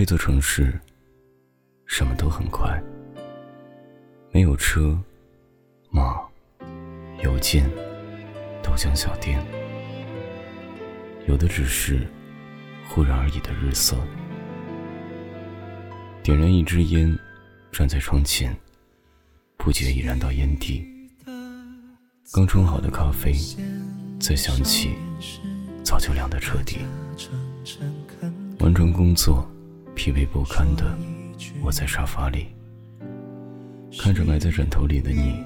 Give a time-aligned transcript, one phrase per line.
[0.00, 0.80] 这座城市，
[1.84, 2.82] 什么都很快，
[4.32, 4.98] 没有车、
[5.90, 6.18] 马、
[7.22, 7.70] 邮件、
[8.62, 9.38] 豆浆小店，
[11.26, 12.08] 有的只是
[12.88, 13.94] 忽然而已的日色。
[16.22, 17.14] 点燃一支烟，
[17.70, 18.56] 站在窗前，
[19.58, 20.82] 不觉已燃到烟蒂。
[22.32, 23.34] 刚冲好的咖啡，
[24.18, 24.94] 再想起，
[25.84, 26.78] 早就凉得彻底。
[28.60, 29.46] 完成工作。
[29.94, 30.96] 疲惫不堪的
[31.62, 32.48] 窝在沙发里，
[33.98, 35.42] 看着埋在枕头里的你，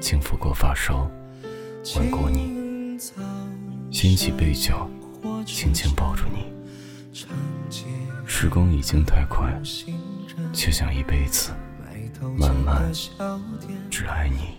[0.00, 1.10] 轻抚过发梢，
[1.96, 2.98] 吻过你，
[3.90, 4.88] 掀起被角，
[5.44, 6.46] 轻轻抱住你。
[8.26, 9.60] 时光已经太快，
[10.52, 11.52] 却想一辈子
[12.38, 12.92] 慢慢
[13.90, 14.58] 只爱你。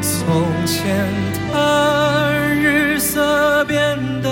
[0.00, 1.06] 从前
[1.52, 4.31] 的日色变得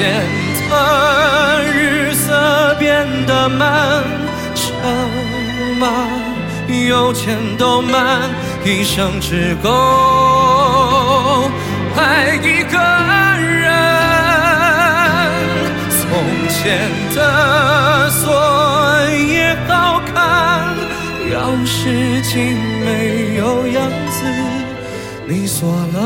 [0.00, 0.08] 前
[0.70, 4.02] 的日色变得慢，
[4.54, 4.64] 车
[5.78, 6.08] 马
[6.88, 8.22] 邮件都慢，
[8.64, 9.68] 一生只够。
[11.98, 12.78] 爱一个
[13.42, 13.70] 人，
[16.00, 16.08] 从
[16.48, 18.32] 前的锁
[19.28, 20.74] 也好看，
[21.30, 21.34] 钥
[21.66, 22.56] 匙竟
[22.86, 24.24] 没有样子，
[25.26, 25.98] 你锁了，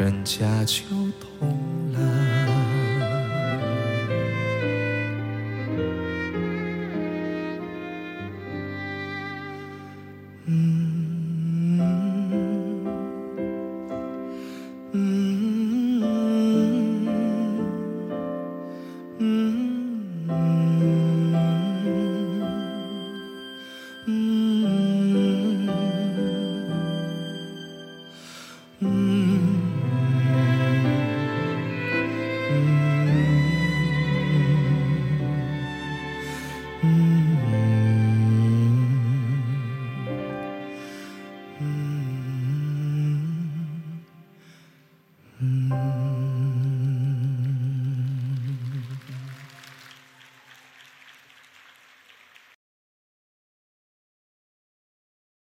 [0.00, 0.82] 人家就
[1.20, 2.09] 懂了。